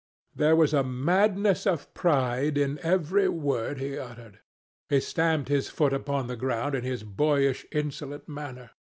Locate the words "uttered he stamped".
3.99-5.47